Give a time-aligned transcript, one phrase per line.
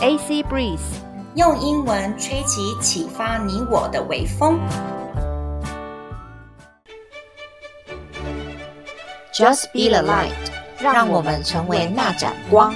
[0.00, 0.78] AC Breeze，
[1.34, 4.60] 用英文吹起启发你我的微风。
[9.32, 10.30] Just be the light，
[10.78, 12.72] 让我们成为那盏光。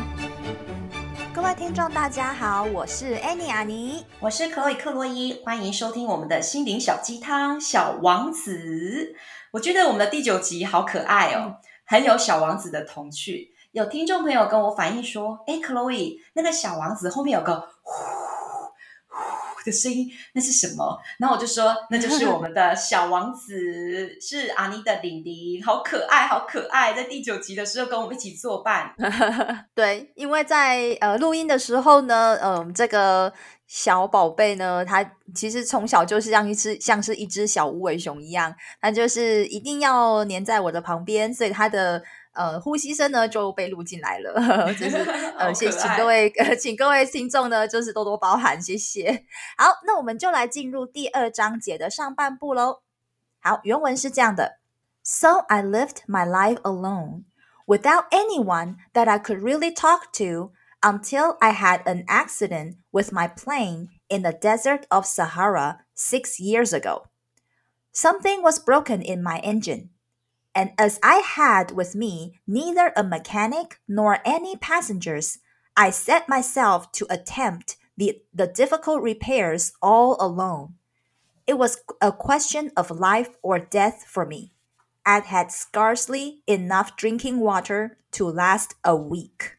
[1.33, 9.15] 各位听众，大家好，我是 Annie 阿妮，我是克洛伊克洛伊，欢迎收听我们的心灵小鸡汤《小王子》。
[9.53, 13.52] 我觉得我们的第九集好可爱哦，很有小王子的童趣。
[13.73, 18.03] 有听众朋友跟我反映说：“哎，Chloe，那个小王子后面有个呼
[19.09, 28.95] 呼的声音，那是什么？”然后我就说：“那就 是我们的小王子，是阿妮的玲玲，好可爱，好可爱。”在第九集的时候跟我们一起作伴。
[29.75, 33.33] 对，因为在呃录音的时候呢，嗯、呃，这个
[33.67, 35.03] 小宝贝呢，他
[35.35, 42.03] 其实从小就是像一只像是一只小无尾熊一样，他就是一定要黏在我的旁边，所以他的。
[42.34, 44.98] 呃，呼吸声呢就被录进来了，就是
[45.38, 49.26] 呃，谢请各位呃，请各位听众呢，就是多多包涵，谢谢。
[49.58, 52.82] 好，那我们就来进入第二章节的上半部喽。
[53.40, 54.60] 好，原文是这样的：
[55.04, 57.24] So I lived my life alone,
[57.66, 63.28] without anyone that I could really talk to, until I had an accident with my
[63.28, 67.08] plane in the desert of Sahara six years ago.
[67.92, 69.90] Something was broken in my engine.
[70.54, 75.38] And as I had with me neither a mechanic nor any passengers,
[75.76, 80.74] I set myself to attempt the, the difficult repairs all alone.
[81.46, 84.52] It was a question of life or death for me.
[85.06, 89.58] I had scarcely enough drinking water to last a week.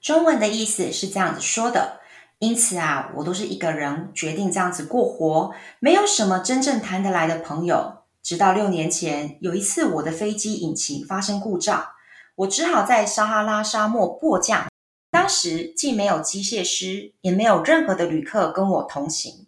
[0.00, 2.00] 中文的意思是这样子说的，
[2.38, 7.99] 因此啊，我都是一个人决定这样子过活，没有什么真正谈得来的朋友。
[8.23, 11.87] 直到六年前，有一次我的飞机引擎发生故障，
[12.35, 14.67] 我只好在撒哈拉沙漠迫降。
[15.09, 19.47] 当时既没有机械师，也没有任何的旅客跟我同行，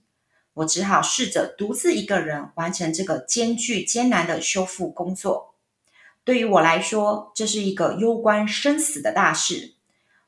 [0.56, 5.56] 我只好试着独自一个人完成这个艰巨艰难的修复工作。
[6.26, 9.76] 对于我来说，这是一个攸关生死的大事。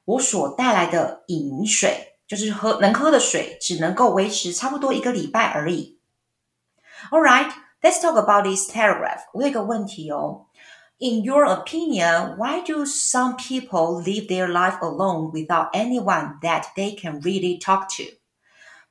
[0.05, 6.00] 我所带来的饮水，就是喝能喝的水，只能够维持差不多一个礼拜而已。
[7.09, 7.65] All right.
[7.82, 9.21] Let's talk about this paragraph.
[9.32, 10.47] 我有一个问题哦。
[10.98, 17.22] In your opinion, why do some people live their life alone without anyone that they can
[17.22, 18.19] really talk to?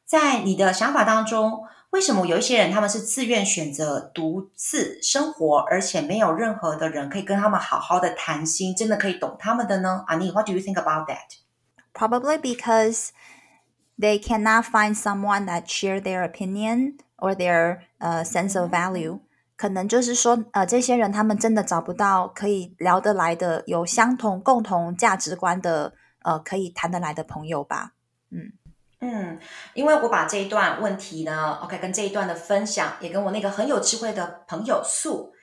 [0.06, 10.03] 在你的想法当中，为什么有一些人他们是自愿选择独自生活，而且没有任何的人可以跟他们好好的谈心，真的可以懂他们的呢？
[10.07, 11.38] Ani, what do you think about that?
[11.94, 13.09] Probably because
[14.00, 16.97] they cannot find someone that share their opinion.
[17.25, 19.21] or their 呃、uh, sense of value，
[19.57, 27.93] 可能就是说，呃，这些人他们真的找不到可以聊得来的、有相同共同价值观的，呃，可以谈得来的朋友吧。
[28.31, 28.53] 嗯
[29.01, 29.39] 嗯，
[29.75, 35.34] 因为我把这一段问题呢，OK，跟这一段的分享，也跟我那个很有智慧的朋友素。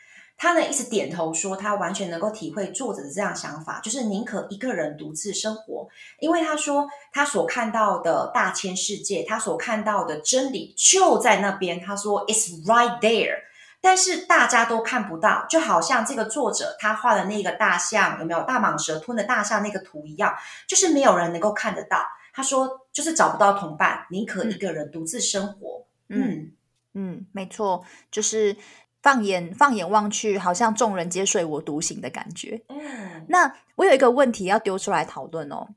[0.42, 5.88] 他呢一直点头说，他完全能够体会作者的这样想法，就是宁可一个人独自生活，
[6.20, 11.80] 因为他说他所看到的大千世界，他所看到的真理就在那边。
[11.80, 13.36] 他说 It's right there，
[13.82, 20.34] 但是大家都看不到，就好像这个作者他画的那个大象，有没有大蟒蛇吞的大象那个图一样，
[20.68, 22.04] 就是没有人能够看得到。
[22.34, 25.86] 他说就是找不到同伴，宁可一个人独自生活。
[26.10, 26.52] 嗯嗯，
[26.94, 28.58] 嗯，没错，就是。
[29.02, 32.64] 放眼放眼望去，好像众人皆睡我独醒的感觉。
[32.70, 35.70] 嗯，那我有一个问题要丢出来讨论哦。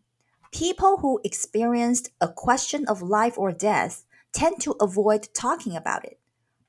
[0.52, 4.00] People who experienced a question of life or death
[4.32, 6.18] tend to avoid talking about it.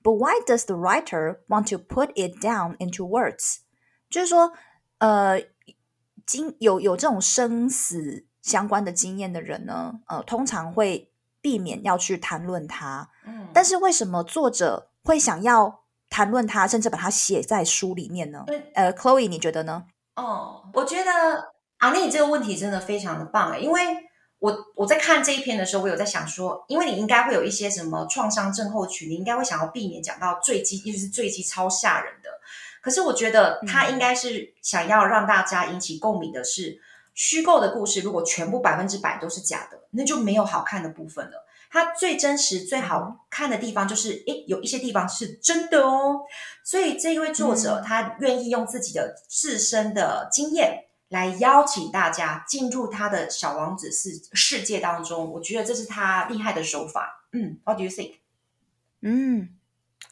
[0.02, 3.58] But why does the writer want to put it down into words？
[4.10, 4.54] 就是说，
[5.00, 5.42] 呃，
[6.26, 11.12] 经有有这种生死相关的经验的人呢，呃，通常会
[11.42, 13.10] 避免要去谈论它。
[13.26, 15.82] 嗯，但是为什么作者会想要？
[16.16, 18.46] 谈论它，甚至把它写在书里面呢？
[18.48, 19.84] 对，呃，Chloe，你觉得呢？
[20.16, 21.12] 哦，我觉得
[21.80, 23.82] 阿丽，你这个问题真的非常的棒诶，因为
[24.40, 32.30] 我我在看这一篇的时候，我有在想说，因为你应该会有一些什么创伤症候群，你应该会想要避免讲到坠机，尤其是坠机超吓人的。
[32.82, 36.80] 可是我觉得他应该是想要让大家引起共鸣的是，
[37.14, 41.45] 虚构的故事如果全部百分之百都是假的，那就没有好看的部分了。
[41.76, 46.22] 它最真实、最好看的地方就是，诶，有一些地方是真的哦。
[46.64, 55.30] 所以这一位作者，他愿意用自己的自身的经验来邀请大家进入他的小王子世世界当中。
[55.34, 57.28] 我觉得这是他厉害的手法。
[57.34, 58.14] 嗯，What do you think？
[59.02, 59.50] 嗯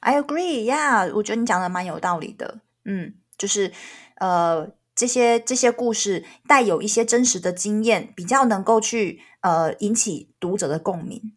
[0.01, 0.69] ，I agree。
[0.69, 2.59] Yeah，我觉得你讲的蛮有道理的。
[2.83, 3.71] 嗯，就是
[4.15, 11.33] 呃，这些这些故事带有一些真实的经验，比较能够去呃引起读者的共鸣。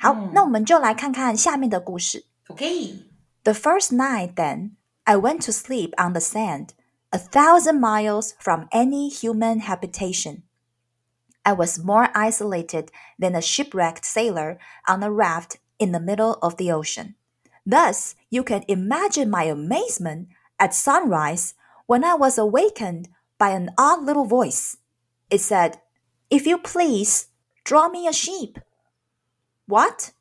[0.00, 2.26] 好，嗯、那我们就来看看下面的故事。
[2.48, 2.98] Okay.
[3.44, 4.72] The first night, then,
[5.04, 6.70] I went to sleep on the sand,
[7.10, 10.42] a thousand miles from any human habitation.
[11.42, 12.88] I was more isolated
[13.18, 14.58] than a shipwrecked sailor
[14.88, 17.14] on a raft in the middle of the ocean.
[17.64, 20.28] Thus, you can imagine my amazement
[20.58, 21.54] at sunrise
[21.86, 23.08] when I was awakened
[23.38, 24.76] by an odd little voice.
[25.30, 25.80] It said,
[26.30, 27.28] If you please,
[27.64, 28.58] draw me a sheep.
[29.71, 30.11] What?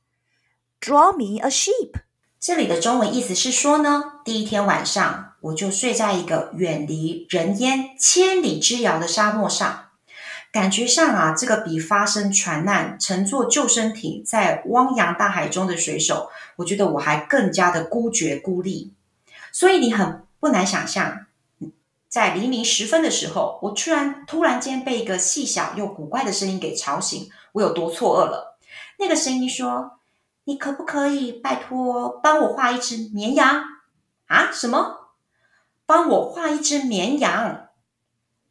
[0.81, 1.95] Draw me a sheep.
[2.39, 9.89] 这里的中文意思是说呢，第一天晚上我就睡在一个远离人烟千里之遥的沙漠上。
[10.53, 18.95] 感觉上啊，这个比发生船难、乘坐救生艇在汪洋大海中的水手，我觉得我还更加的孤绝孤立。
[19.51, 21.27] 所以你很不难想象，
[22.09, 28.50] 在黎明时分的时候，我突然突然间被一个细小又古怪的声音给吵醒，我有多错愕了。
[29.01, 29.99] 那个声音说
[30.45, 33.65] ：“你可不可以拜托帮我画一只绵羊
[34.27, 34.51] 啊？
[34.53, 35.15] 什么？
[35.87, 37.69] 帮我画一只绵羊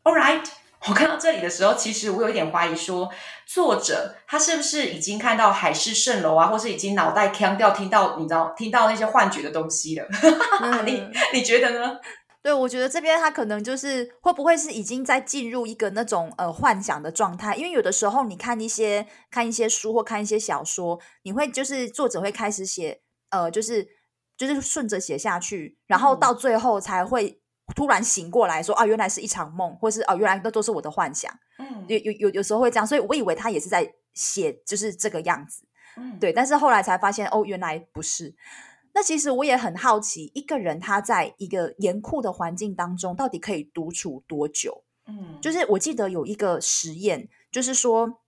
[0.04, 0.44] ？All right。”
[0.88, 3.12] 我看到这里的时候，其实我有一点怀疑说，说
[3.46, 10.08] 作者他是不是已经看到海市蜃楼啊，或是已经脑袋腔掉，听到你知道听到那些幻觉的东西了？
[10.64, 11.98] 嗯、你你觉得呢？
[12.42, 17.56] 对，我觉得这边他可能就是会不会是已经在进入一个那种呃幻想的状态？
[17.56, 23.88] 因为有的时候你看一些看一些书或看一些小说，你会就是作者会开始写呃，就是
[24.38, 27.42] 就是顺着写下去，然后到最后才会。
[27.76, 31.32] 突然醒过来说啊，原来是一场梦，或是哦、啊，原来那都是我的幻想。
[31.60, 35.68] 嗯，有有有有时候会这样，所以我以为他也是在写，就是这个样子。
[35.96, 38.34] 嗯，对，但是后来才发现哦，原来不是。
[39.00, 44.84] 那其实我也很好奇，一个人他在一个严酷的环境当中，到底可以独处多久？
[45.08, 48.20] 嗯，就是我记得有一个实验，就是说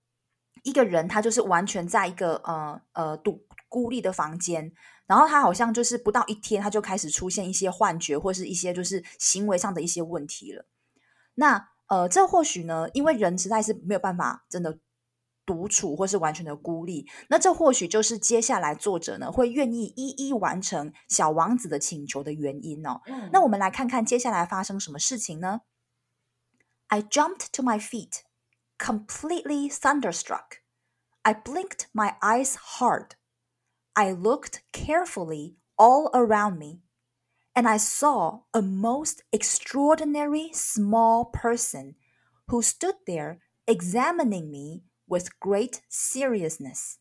[0.64, 4.72] 一个人他就是完全在一个呃呃独孤立的房间。
[5.08, 10.66] 然后他好像就是不到一天，他就开始出现一些幻觉，或是一些就是行为上的一些问题了。
[11.36, 14.80] 那呃，这或许呢，因为人实在是没有办法真的
[15.51, 17.09] 独处，或是完全的孤立。
[17.29, 23.01] 那这或许就是接下来作者呢会愿意一一完成小王子的请求的原因哦。
[23.07, 23.31] 嗯。
[23.33, 25.61] 那我们来看看接下来发生什么事情呢？
[26.89, 28.23] I jumped to my feet,
[28.79, 30.63] completely thunderstruck.
[31.23, 33.17] I blinked my eyes hard.
[33.95, 36.83] I looked carefully all around me,
[37.55, 41.95] and I saw a most extraordinary small person
[42.47, 46.99] who stood there examining me with great seriousness.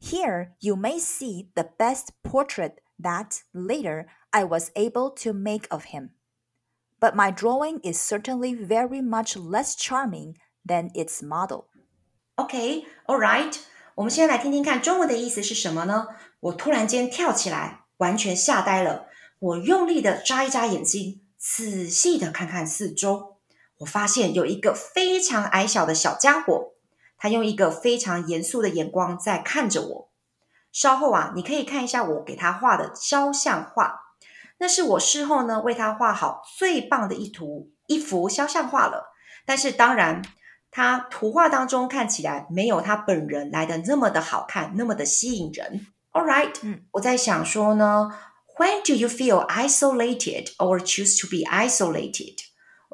[0.00, 5.86] Here you may see the best portrait that later I was able to make of
[5.86, 6.10] him.
[7.00, 11.66] But my drawing is certainly very much less charming than its model.
[12.36, 13.56] Okay, all right.
[13.96, 16.06] 我们先来听听看中文的意思是什么呢？
[16.40, 19.08] 我突然间跳起来，完全吓呆了。
[19.40, 23.31] 我用力的眨一眨眼睛，仔细的看看四周。
[23.83, 26.71] 我发现有一个非常矮小的小家伙，
[27.17, 30.09] 他用一个非常严肃的眼光在看着我。
[30.71, 34.01] 稍后啊，你可以看一下我给他画的肖像画，
[34.57, 39.13] 那是我事后呢为他画好最棒的一图一幅肖像画了。
[39.45, 40.23] 但是当然。
[40.75, 45.85] 他图画当中看起来没有他本人来的那么的好看，那么的吸引人。
[46.13, 48.09] All right，嗯，我在想说呢
[48.57, 52.39] ，When do you feel isolated or choose to be isolated？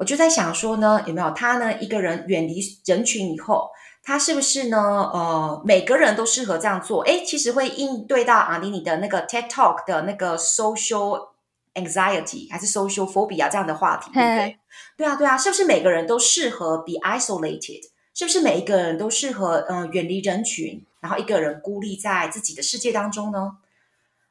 [0.00, 1.78] 我就在想说呢，有没有他呢？
[1.78, 3.68] 一个人远离人群以后，
[4.02, 4.78] 他是不是呢？
[5.12, 7.02] 呃，每个人都适合这样做？
[7.02, 11.28] 诶，其实会应对到阿妮你的那个 TED Talk 的那个 social
[11.74, 14.58] anxiety 还是 social phobia 这样的话题，对不对？
[14.96, 17.82] 对啊，对啊，是不是每个人都适合 be isolated？
[18.14, 23.58] 是不是每一个人都适合嗯、呃、远离人群，然后一个人孤立在自己的世界当中呢？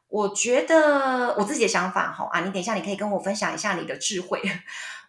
[0.07, 4.41] 我觉得我自己的想法哈啊，你等一下你可以跟我分享一下你的智慧。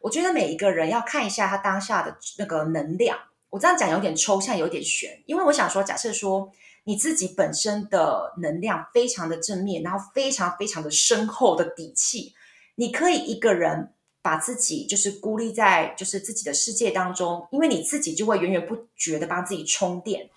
[0.01, 3.19] 我觉得每一个人要看一下他当下的那个能量。
[3.51, 6.51] 我这样讲有点抽象，有点玄，因为我想说，假设说
[6.85, 12.35] 你自己本身的能量非常的正面，然后非常非常的深厚的底气，
[12.75, 13.93] 你可以一个人。
[14.23, 20.29] 把自己就是孤立在就是自己的世界当中，因为你自己就会源源不绝的帮自己充电。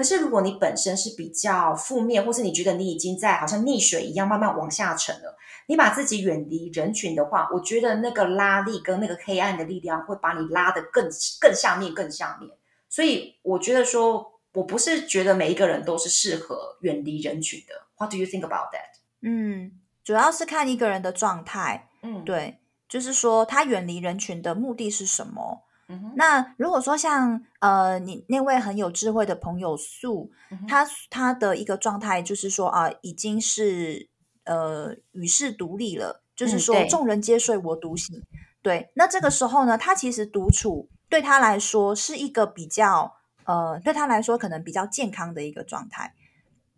[0.00, 11.06] 可是如果你本身是比较负面，或是你觉得你已经在好像溺水一样慢慢往下沉了，你把自己远离人群的话，我觉得那个拉力跟那个黑暗的力量会把你拉得更
[11.38, 12.50] 更下面更下面。
[12.88, 17.74] 所以我觉得说，我不是觉得每一个人都是适合远离人群的。
[17.98, 19.00] What do you think about that？
[19.20, 21.90] 嗯，主要是看一个人的状态。
[22.02, 22.56] 嗯，对。
[22.88, 25.64] 就是说他远离人群的目的是什么？
[25.90, 34.08] 嗯，那如果说像呃，你那位很有智慧的朋友素，嗯他他的一个状态就是说啊、呃，已经是
[34.44, 38.22] 呃与世独立了，就是说、众人皆睡我独醒。
[38.62, 46.14] 对，那这个时候呢，他其实独处对他来说是一个比较呃，对他来说可能比较健康的一个状态。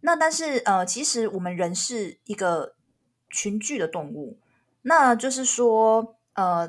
[0.01, 2.75] 那但是呃，其实我们人是一个
[3.31, 4.39] 群居的动物，
[4.83, 6.69] 那就是说呃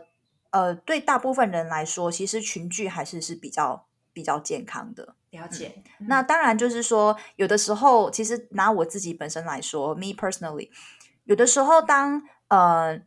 [0.54, 5.16] 呃，对大部分人来说，其实群聚还是是比较比较健康的。
[5.32, 5.84] 了解。
[6.00, 10.70] 嗯、那当然就是说，有的时候其实拿我自己本身来说，me personally，
[11.26, 13.02] 有的时候当呃。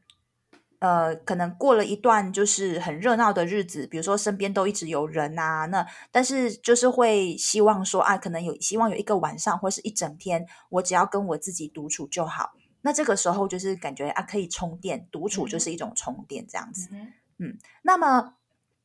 [0.78, 12.52] 呃，可能过了一段就是很热闹的日子，比如说身边都一直有人啊，那但是就是会希望说啊，可能有希望有一个晚上或是一整天，我只要跟我自己独处就好。
[12.82, 16.90] 那这个时候就是感觉啊，可以充电，独处就是一种充电这样子。
[16.92, 18.34] 嗯，嗯，那么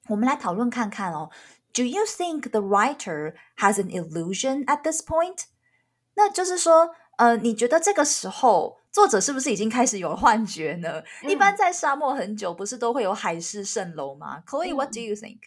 [0.08, 1.30] 我们来讨论看看哦。
[1.74, 5.46] Do you think the writer has an illusion at this point？
[6.16, 8.80] 那就是说，呃，你觉得这个时候？
[8.92, 11.02] 作者是不是已经开始有幻觉呢？
[11.24, 15.40] 嗯、一般在沙漠很久，不是都会有海市蜃楼吗？Chloe，what do you think？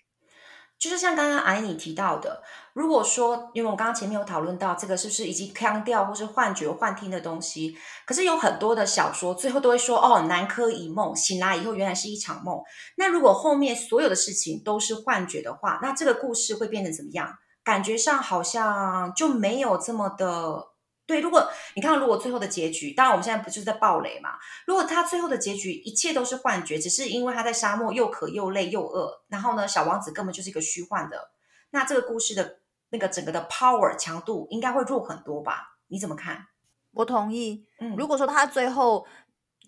[0.79, 2.43] 就是像刚刚艾妮提到的，
[2.75, 12.61] 如果说，因为我刚刚前面有讨论到这个是不是已经腔调或是幻觉、幻听的东西，可是有很多的小说最后都会说，哦，南柯一梦，醒来以后原来是一场梦。
[12.97, 17.33] 那如果后面所有的事情都是幻觉的话，那这个故事会变成怎么样？
[17.65, 20.74] 感觉上好像就没有这么的。
[21.07, 21.47] 对，如果
[21.77, 24.31] 你看，如果最后的结局，当然我们现在不就是在暴雷嘛？
[24.67, 31.31] 如果他最后的结局一切都是幻觉，只是因为他在沙漠又渴又累又饿，然后呢，小王子根本就是一个虚幻的，
[31.71, 35.77] 那这个故事的那个整个的 power 强度应该会弱很多吧？
[35.89, 36.47] 你怎么看？
[36.93, 37.67] 我同意。
[37.81, 39.07] 嗯，如果说他最后，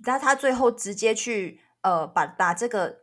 [0.06, 3.00] 那他最后直接去呃，把把这个，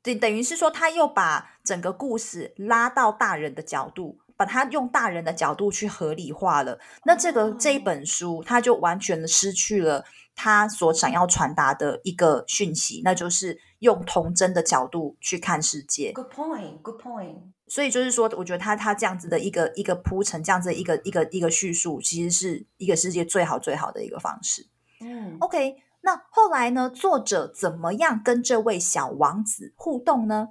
[0.00, 4.20] 等等于是说他又把整个故事拉到大人的角度。
[4.38, 10.04] 把它用大人的角度去合理化了，那这个这一本书，它就完全的失去了
[10.36, 16.12] 他所想要传达的一个讯息，那就是用童真的角度去看世界。
[16.12, 17.38] Good point, good point。
[17.66, 24.68] 所以就是说，我觉得他他这样子的一个一个铺陈，这样子的一个一个一个叙述，其实是一个世界最好最好的一个方式。
[25.00, 25.82] 嗯，OK。
[26.02, 30.50] 那后来呢，作者怎么样跟这位小王子互动呢？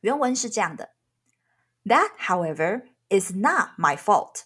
[0.00, 0.90] 原文是这样的
[1.84, 2.82] ：That, however.
[3.10, 4.44] Is not my fault.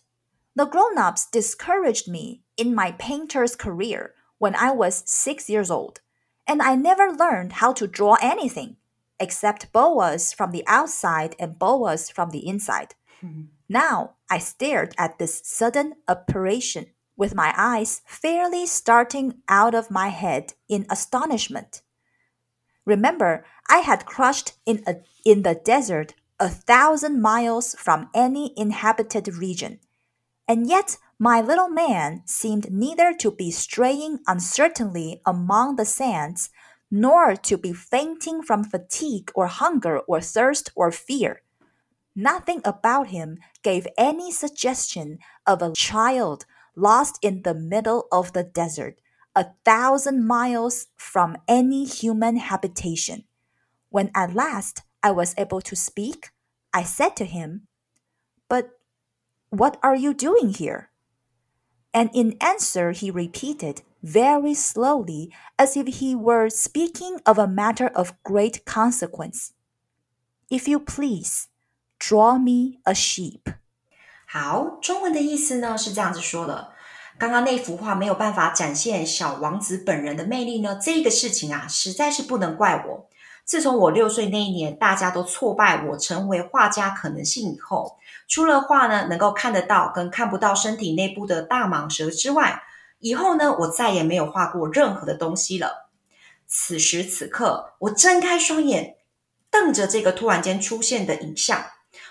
[0.54, 6.00] The grown-ups discouraged me in my painter's career when I was six years old,
[6.46, 8.76] and I never learned how to draw anything
[9.20, 12.94] except boas from the outside and boas from the inside.
[13.22, 13.42] Mm-hmm.
[13.68, 16.86] Now I stared at this sudden apparition
[17.16, 21.82] with my eyes fairly starting out of my head in astonishment.
[22.86, 29.28] Remember, I had crushed in a, in the desert a thousand miles from any inhabited
[29.36, 29.78] region.
[30.48, 36.48] And yet my little man seemed neither to be straying uncertainly among the sands,
[36.90, 41.42] nor to be fainting from fatigue or hunger or thirst or fear.
[42.16, 48.42] Nothing about him gave any suggestion of a child lost in the middle of the
[48.42, 48.98] desert,
[49.36, 53.24] a thousand miles from any human habitation.
[53.90, 56.31] When at last I was able to speak,
[56.73, 57.67] I said to him,
[58.47, 58.69] But
[59.49, 60.89] what are you doing here?
[61.93, 67.89] And in answer, he repeated very slowly, as if he were speaking of a matter
[67.95, 69.53] of great consequence.
[70.49, 71.47] If you please,
[71.99, 73.55] draw me a sheep.
[74.27, 76.73] 好，中文的意思呢是这样子说的。
[77.17, 83.08] 刚刚那幅画没有办法展现小王子本人的魅力呢，这个事情啊，实在是不能怪我。
[83.50, 92.62] 自从我六岁那一年，大家都挫败我成为画家可能性以后，除了画呢能够看得到跟看不到身体内部的大蟒蛇之外，
[93.00, 95.90] 以后呢我再也没有画过任何的东西了。
[96.46, 98.98] 此时此刻，我睁开双眼，
[99.50, 101.60] 瞪着这个突然间出现的影像，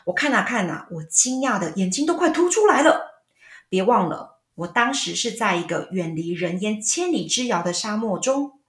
[0.08, 3.24] 我看啊看啊，我惊讶的眼睛都快凸出来了。
[3.70, 8.60] 别忘了，我当时是在一个远离人烟千里之遥的沙漠中，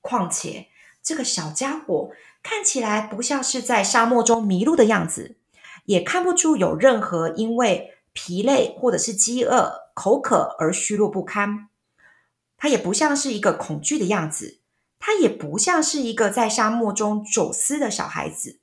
[0.00, 0.66] 况且。
[1.08, 2.10] 这个小家伙
[2.42, 5.38] 看起来不像是在沙漠中迷路的样子，
[5.86, 11.70] 也看不出有任何因为疲累或者是饥饿、口渴而虚弱不堪。
[12.58, 14.60] 他也不像是一个恐惧的样子，
[14.98, 18.60] 他也不像是一个在沙漠中走私的小孩子。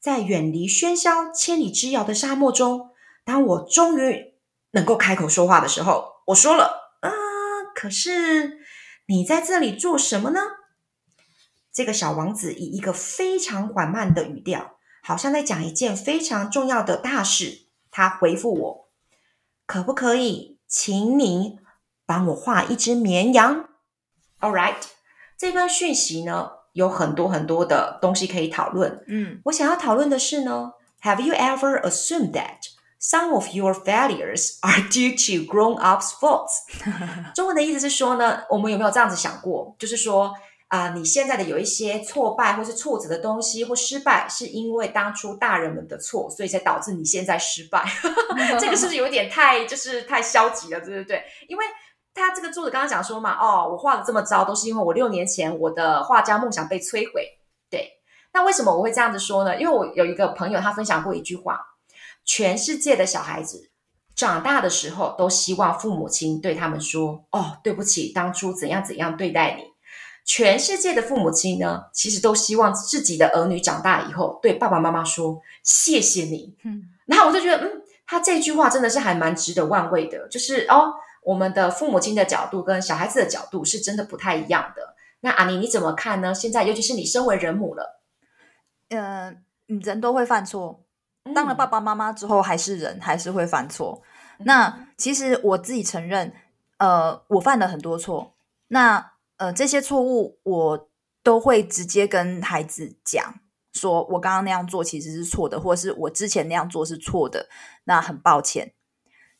[0.00, 2.90] 在远离喧嚣、千里之遥的沙漠中，
[3.24, 4.34] 当我终于
[4.72, 7.10] 能够开口说话的时候，我说了：“啊，
[7.72, 8.58] 可是
[9.06, 10.40] 你在这里做什么呢？”
[11.74, 17.66] 这个小王子以一个非常缓慢的语调，好像在讲一件非常重要的大事。
[17.90, 18.88] 他回复我
[19.66, 21.58] ：“可不可以，请你
[22.06, 23.68] 帮我画一只绵羊
[24.38, 24.76] ？”All right，
[25.36, 29.04] 这段讯息呢，有很多很多的东西可以讨论。
[29.08, 32.60] 嗯，我想要讨论的是呢，Have you ever assumed that
[33.00, 36.62] some of your failures are due to grown-ups' faults？
[37.34, 39.74] 中文的意思是说呢，我们有没有这样子想过？
[39.76, 40.32] 就是说。
[40.68, 47.84] 啊、你现在的有一些挫败或是挫折的东西或失败，是因为当初大人们的错，所以才导致你现在失败。
[48.58, 50.80] 这个是不是有点太就是太消极了？
[50.80, 51.22] 对不对？
[51.48, 51.64] 因为
[52.12, 57.28] 他这个作者刚刚讲说嘛，哦，我画的这么糟，都是因为我六年前我的画家梦想被摧毁。
[57.70, 58.00] 对，
[58.32, 59.60] 那为什么我会这样子说呢？
[59.60, 61.60] 因为我有一个朋友，他分享过一句话：
[62.24, 63.70] 全世界的小孩子
[64.16, 69.73] 长大的时候，都希望父母亲对他们说：“哦，对不起，当初怎样怎样对待你。”
[70.24, 76.56] 全世界的父母亲呢，其实都希望自己的儿女长大以后对爸爸妈妈说谢谢你。
[76.64, 80.26] 嗯，然后我就觉得，嗯，他这句话真的是还蛮值得玩味的。
[80.28, 84.94] 就是哦，我们的父母亲的角度跟小孩子的角度是真的不太一样的。
[85.20, 86.34] 那阿妮你怎么看呢？
[86.34, 88.00] 现在尤其是你身为人母了，
[88.88, 89.34] 呃，
[89.66, 90.84] 人都会犯错，
[91.34, 94.02] 当了爸爸妈妈之后还是人，还是会犯错。
[94.38, 96.32] 嗯，那其实我自己承认，
[96.78, 98.34] 呃，我犯了很多错。
[98.68, 100.88] 那呃，这些错误我
[101.24, 103.40] 都会直接跟孩子讲，
[103.72, 107.48] 说我刚刚那样做其实是错的，或者是我之前那样做是错的，
[107.84, 108.72] 那很抱歉。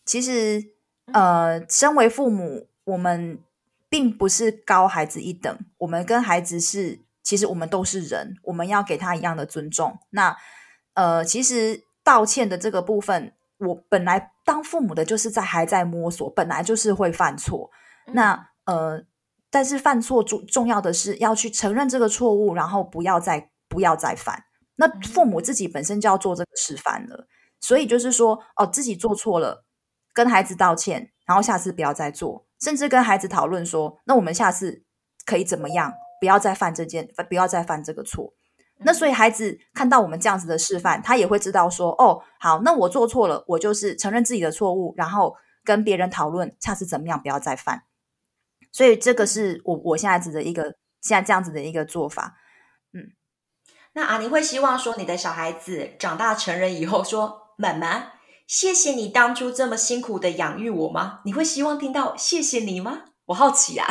[0.04, 0.72] 其实，
[1.12, 3.38] 呃，身为父母，我们
[3.88, 9.98] 并不是高孩子一等，我们跟孩子是，其实我们都是人，我们要给他一样的尊重。
[10.10, 10.36] 那，
[10.94, 17.70] 呃，其实道歉的这个部分，我本来当父母的就是在还在摸索，本来就是会犯错。
[18.12, 19.04] 那，呃。
[19.54, 24.42] 但是犯错重重要的是要去承认这个错误，然后不要再不要再犯。
[24.74, 27.28] 那父母自己本身就要做这个示范了，
[27.60, 29.64] 所以就是说，哦，自己做错了，
[30.12, 34.82] 跟孩子道歉，然后下次不要再做，甚至跟孩子讨论说，那我们下次
[35.24, 38.34] 可以怎么样，不要再犯这件，不要再犯这个错。
[38.78, 47.84] 那所以孩子看到我们这样子的示范，他也会知道说，哦，好，那我做错了，我就是承认自己的错误，然后跟别人讨论下次怎么样，不要再犯。
[48.74, 50.64] 所以这个是我我现在子的一个
[51.00, 52.34] 现在这样子的一个做法，
[52.92, 53.14] 嗯，
[53.92, 58.14] 那阿妮会希望说你的小孩子长大成人以后说，妈妈，
[58.48, 61.20] 谢谢你当初这么辛苦的养育我吗？
[61.24, 63.04] 你会希望听到谢谢你吗？
[63.26, 63.86] 我好奇啊，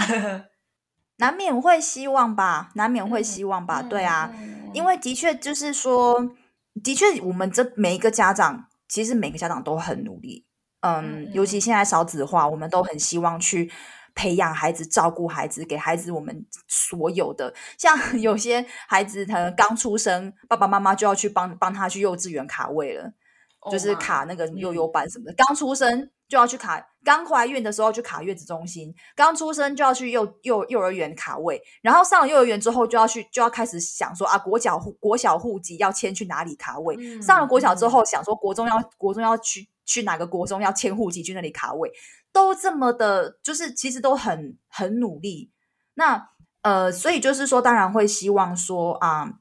[1.16, 6.36] 难免会希望吧，难免会希望吧，嗯、对啊，嗯、因为的确就是说，
[6.84, 10.46] 的确我们这每一个家长，其实每个家长都很努力，
[10.82, 13.72] 嗯，嗯尤其现在少子化，我们都很希望去。
[14.16, 17.54] 培养孩子，照顾孩子，给孩子我们所有的。
[17.78, 23.12] 像 有些孩子，他刚出生，爸爸妈妈就要去帮帮他去幼稚园卡位了
[23.60, 25.34] ，oh、就是卡那个幼幼班什么的。
[25.34, 36.96] 刚出生就要去卡，刚怀孕的时候去卡月子中心，刚出生就要去幼幼幼儿园卡位，然后上了幼儿园之后就要去就要开始想说啊，国小户国小户籍要迁去哪里卡位？
[37.00, 41.92] 嗯、上了国小之后想说国中要国中要去去哪个国中要迁户籍去那里卡位。
[42.34, 45.52] 都这么的，就是其实都很很努力。
[45.94, 46.32] 那
[46.64, 49.34] 呃，所以就是说，当然会希望说啊、呃，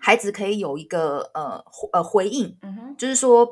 [0.00, 3.46] 孩子可以有一个呃呃回应，嗯哼，就是说，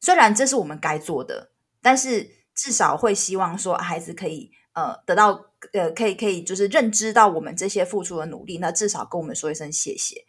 [0.00, 10.24] 虽然这是我们该做的，但是至少会希望说，孩子可以呃得到呃可以可以就是认知到我们这些付出的努力，那至少跟我们说一声谢谢。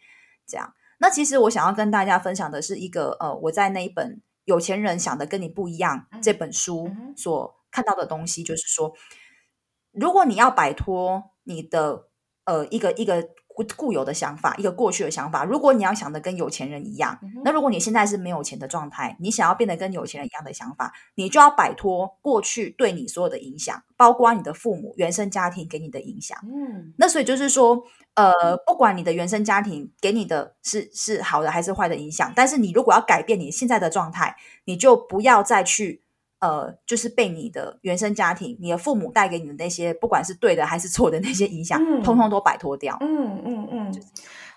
[0.46, 7.57] 这样，那其实我想要跟大家分享的是一个呃，我在那一本《有钱人想的跟你不一样》这本书所。
[7.78, 8.92] 看到的东西就是说，
[9.92, 12.08] 如果你要摆脱你的
[12.44, 26.36] 呃一个一个固固有的想法，一个过去的想法，如果你要想的跟有钱人一样，嗯、那如果你现在是没有钱的状态，你想要变得跟有钱人一样的想法，你就要摆脱过去对你所有的影响，包括你的父母原生家庭给你的影响。
[26.42, 36.02] 嗯，那所以就是说，呃，不管你的原生家庭给你的是是好的还是坏的影响，但是你如果要改变你现在的状态，你就不要再去。
[36.40, 42.96] 呃，就是被你的原生家庭、你的父母带给你的那些，不管是对的还是错的那些影响，嗯、通通都摆脱掉。
[43.00, 43.68] 嗯嗯嗯。
[43.70, 44.02] 嗯嗯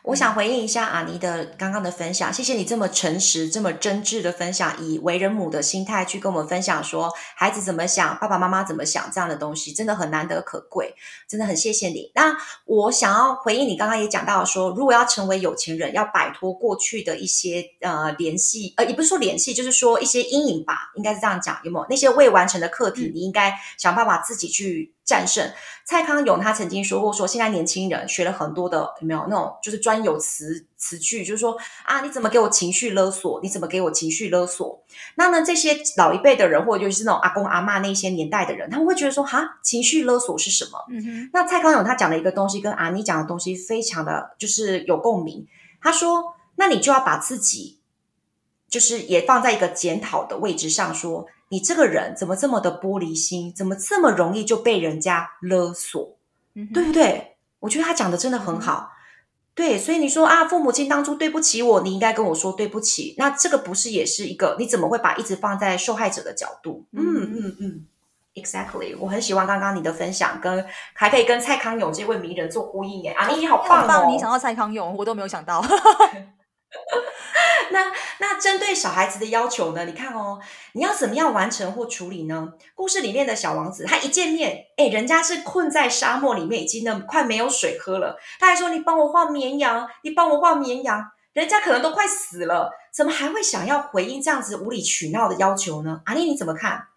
[0.03, 10.95] 我想回应一下阿妮的刚刚的分享，谢谢你这么诚实、这么真挚的分享，以为人母的心态去跟我们分享说孩子怎么想、爸爸妈妈怎么想这样的东西，真的很难得可贵，
[11.29, 12.11] 真的很谢谢你。
[12.15, 12.35] 那
[12.65, 24.95] 我想要回应你刚刚也讲到说，如果要成为有钱人，要摆脱过去的一些呃联系，呃也不是说联系，就是说一些阴影吧，应该是这样讲，有没有那些未完成的课题，你应该想办法自己去。
[25.03, 25.51] 战胜。
[25.83, 33.41] 蔡康永他曾经说过说，说现在年轻人学了很多的有没有那种就是专有词词句，就是说啊，你怎么给我情绪勒索？
[33.41, 34.83] 你怎么给我情绪勒索？
[35.15, 40.79] 那呢，这些老一辈的人，或者就是那种阿公阿妈那些年代的人，他们会觉得说，哈，情绪勒索是什么？
[40.89, 41.29] 嗯哼。
[41.33, 45.45] 那蔡康永他讲的一个东西，跟阿妮讲的东西非常的就是有共鸣。
[45.81, 47.79] 他说，那你就要把自己，
[48.69, 51.25] 就是也放在一个检讨的位置上说。
[51.51, 53.53] 你这个人怎么这么的玻璃心？
[53.53, 56.17] 怎么这么容易就被人家勒索？
[56.53, 57.35] 嗯、对不对？
[57.59, 58.89] 我觉得他讲的真的很好。
[58.89, 58.95] 嗯、
[59.53, 63.15] 对，所以你说啊，父母亲当初对不起我，你应该跟我说对不起。
[63.17, 64.55] 那这个不是也是一个？
[64.57, 66.85] 你怎么会把一直放在受害者的角度？
[66.93, 67.85] 嗯嗯嗯
[68.33, 68.95] ，Exactly。
[68.97, 73.11] 我很喜欢刚刚你的分享，跟还可以跟蔡康永这位名人做呼应耶。
[73.11, 74.07] 啊，你好棒哦！
[74.09, 75.61] 你想到蔡康永，我都没有想到。
[77.71, 79.85] 那那针对小孩子的要求呢？
[79.85, 80.39] 你看哦，
[80.73, 82.53] 你要怎么样完成或处理呢？
[82.75, 88.17] 故事里面的小王子，他一见面，哎，人家是困在沙漠里面，已经呢快没有水喝了。
[88.39, 96.01] 他还说：“你帮我画绵羊，你帮我画绵羊。”人家可能都快死了，怎么还会想要回应这样子无理取闹的要求呢？
[96.05, 96.87] 阿丽，你怎么看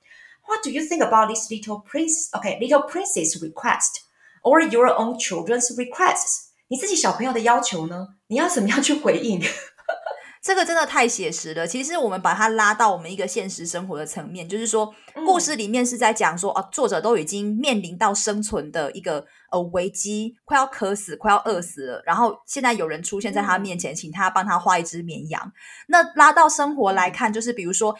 [0.47, 2.31] ？What do you think about this little prince?
[2.31, 4.03] Okay, little princess request
[4.43, 6.49] or your own children's requests？
[6.69, 8.09] 你自己小朋友的要求呢？
[8.29, 9.41] 你要怎么样去回应？
[10.43, 11.67] 这个真的太写实了。
[11.67, 14.95] 其实我们把它拉到我们一个现实生活的层面，就是说，
[15.27, 22.03] 故事里面是在讲说，啊，作者都已经面临到生存的一个呃危机，快要渴死，快要饿死了。
[22.05, 25.53] 然后现在有人出现在他面前，请他帮他画一只绵羊。
[25.89, 27.97] 那拉到生活来看，就是比如说。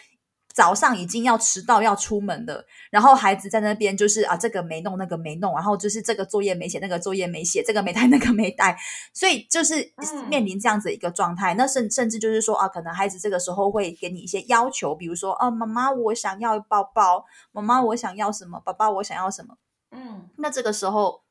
[0.55, 8.79] 早上已经要迟到要出门了，然后孩子在那边就是啊，这个没弄，那个没弄，然后就是这个作业没写，那个作业没写，这个没带， 那个没带，
[9.13, 9.93] 所以就是
[10.29, 11.55] 面临这样子一个状态。
[11.55, 19.57] 嗯、那甚甚至就是说啊，可能孩子这个时候会给你一些要求，比如说啊，妈妈我想要抱抱，妈妈我想要什么，爸爸我想要什么。
[19.91, 21.23] 嗯，那这个时候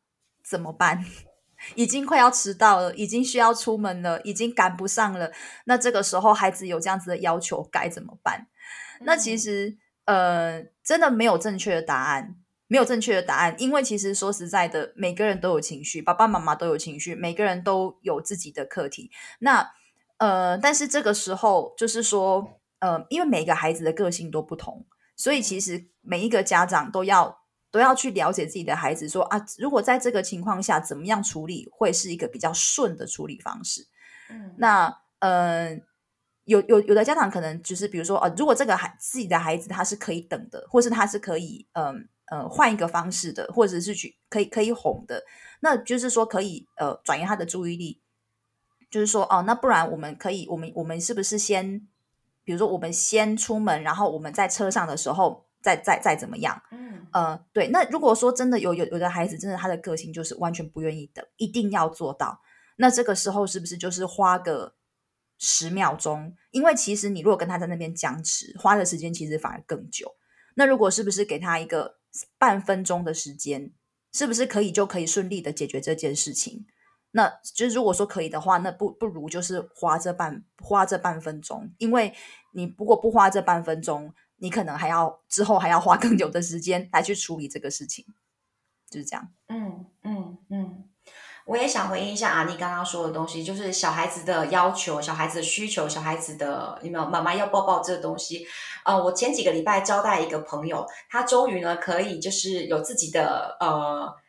[0.45, 1.03] 怎么办？
[1.75, 5.31] 已经快要迟到了，已经需要出门了，已经赶不上了。
[5.63, 8.47] 那这个时候孩子有这样子的要求，该怎么办？
[9.05, 12.35] 那其实，呃，真的没有正确的答案，
[12.67, 19.11] 没有正确的答案，因为其实说实在的，每个人都有情绪，爸爸妈妈都有情绪，每个人都有自己的课题。
[19.39, 19.71] 那，
[20.17, 33.87] 呃，但是这个时候就是说，呃，因为每个孩子的个性都不同，所以其实每一个家长都要都要去了解自己的孩子说，说啊，如果在这个情况下，怎么样处理会是一个比较顺的处理方式。
[34.29, 35.79] 嗯，那，呃。
[36.45, 45.23] 有有有的家长可能就是比如说呃，如果这个孩自己的孩子他是可以等的，或是他是可以嗯呃，呃换一个方式的，或者是去可以可以哄的，
[45.61, 48.01] 那就是说可以呃转移他的注意力，
[48.91, 51.87] 就是说哦，那不然我们可以我们我们是不是先，
[52.43, 56.61] 比如说我们先出门，然后我们在车上的时候再再再怎么样？
[56.71, 62.41] 嗯呃对，那如果说真的有有有的孩子真的他的个性就是完全不愿意等，一定要做到，
[62.75, 64.73] 那这个时候是不是就是花个？
[65.45, 70.15] 十秒钟，因为其实你如果跟他在那边僵持，花的时间其实反而更久。
[70.55, 71.97] 那如果是不是给他一个
[72.37, 73.73] 半分钟的时间，
[74.13, 76.65] 是不是可以就可以顺利的解决这件事情？
[77.11, 82.13] 那就如果说可以的话，那不不如就是花这半花这半分钟，因为
[82.53, 88.05] 你如果不花这半分钟，你可能还要之后还要花更久的时间来去处理这个事情，
[88.89, 89.29] 就是这样。
[89.49, 90.89] 嗯嗯嗯。
[91.45, 98.45] 我也想回应一下阿妮刚刚说的东西，就是小孩子的要求、小孩子的需求、小孩子的有没有妈妈要抱抱这个东西？
[98.85, 104.22] 呃，我前几个礼拜招待一个朋友，他终于呢可以就是有自己的呃。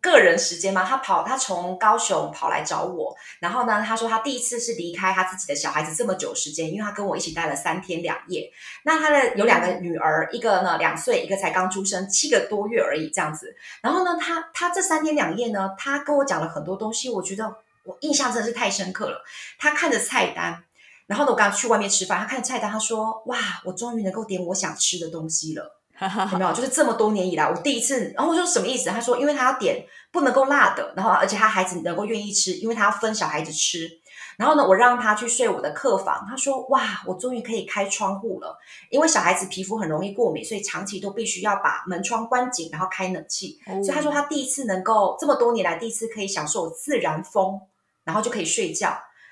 [0.00, 8.50] 个人时间嘛，他跑，他从高雄跑来找我，然后呢，他说他第一次是离开他自己的小孩子这么久时间，因为他跟我一起待了三天两夜。
[8.84, 13.56] 那他的有两个女儿，一个呢两岁，一个才刚出生，七个多月而已这样子。
[13.80, 19.24] 然后呢，他他这三天两夜呢，他跟我讲了很多东西，我觉得我印象真的是太深刻了。
[19.58, 20.64] 他看着菜单，
[21.06, 25.80] 然后呢，我刚刚去外面吃饭，他看着菜单，他说：“哇，我终于能够点我想吃的东西了。”
[26.32, 26.52] 有没有？
[26.52, 28.12] 就是这么多年以来，我第一次。
[28.16, 28.90] 然后我说什么意思？
[28.90, 33.90] 他说，因为他要点不能够辣的，然后而且他孩子能够愿意吃，因为他要分小孩子吃。
[34.36, 36.26] 然后呢，我让他去睡我的客房。
[36.28, 38.54] 他说：“哇，我终于可以开窗户了，
[38.90, 43.58] 因为小孩子皮肤很容易过敏，所以长期都必须要把门窗关紧，然后开冷气。
[43.66, 47.58] 嗯、所以他说他第一次能够这么多年来第一次可以享受自然风，
[48.04, 48.88] 然后就可以睡觉。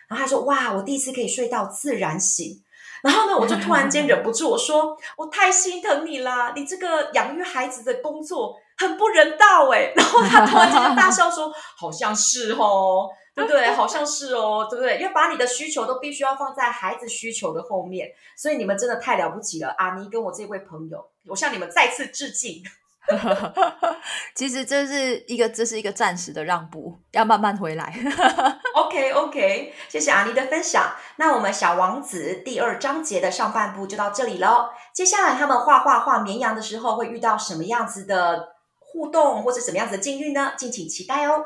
[0.08, 2.62] 然后他说：哇，我第一次可以睡到自然醒。”
[3.04, 6.54] 然后呢，我就突然间 忍不住，我说：“我太心疼你啦！
[6.56, 13.70] 你这个养育孩子的工作很不人道哎。”然后他突然间大笑说：“好像是哦，对不对？
[13.72, 14.96] 好像是哦，对不对？
[14.96, 22.62] 因为把你的需求都必须要放在孩子需求的后面，所以你们真的太了不起了，阿妮跟我这位朋友，我向你们再次致敬。”
[24.34, 27.94] 其实这是一个，这是一个暂时的让步，要慢慢回来。
[28.74, 30.94] OK OK，谢谢阿妮的分享。
[31.16, 34.70] 那我们小王子第二章节的上半部就到这里喽。
[34.92, 40.54] 接下来他们画画画绵羊的时候，会遇到什么样子的互动，或者什么样子的境遇呢？
[40.56, 41.44] 敬请期待哦。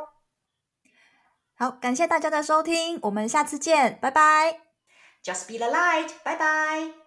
[1.57, 4.61] 好，感谢大家的收听，我们下次见，拜拜。
[5.25, 6.98] Just be the light，拜拜。